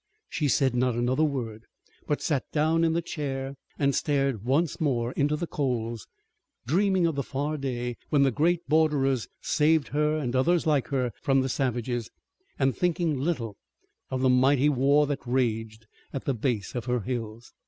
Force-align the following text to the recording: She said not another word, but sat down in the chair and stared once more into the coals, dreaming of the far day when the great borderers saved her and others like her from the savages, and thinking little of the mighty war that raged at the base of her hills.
She 0.29 0.47
said 0.47 0.73
not 0.73 0.95
another 0.95 1.23
word, 1.23 1.65
but 2.07 2.23
sat 2.23 2.43
down 2.51 2.83
in 2.83 2.93
the 2.93 3.03
chair 3.03 3.53
and 3.77 3.93
stared 3.93 4.43
once 4.43 4.81
more 4.81 5.11
into 5.11 5.35
the 5.35 5.45
coals, 5.45 6.07
dreaming 6.65 7.05
of 7.05 7.13
the 7.13 7.21
far 7.21 7.55
day 7.55 7.97
when 8.09 8.23
the 8.23 8.31
great 8.31 8.67
borderers 8.67 9.27
saved 9.41 9.89
her 9.89 10.17
and 10.17 10.35
others 10.35 10.65
like 10.65 10.87
her 10.87 11.11
from 11.21 11.41
the 11.41 11.49
savages, 11.49 12.09
and 12.57 12.75
thinking 12.75 13.15
little 13.19 13.57
of 14.09 14.21
the 14.21 14.27
mighty 14.29 14.69
war 14.69 15.05
that 15.05 15.19
raged 15.23 15.85
at 16.11 16.25
the 16.25 16.33
base 16.33 16.73
of 16.73 16.85
her 16.85 17.01
hills. 17.01 17.53